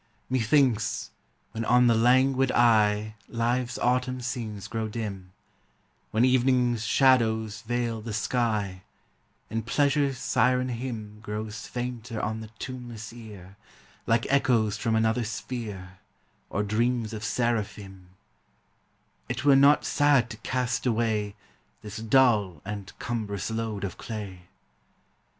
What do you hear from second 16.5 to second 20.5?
dreams of seraphim It were not sad to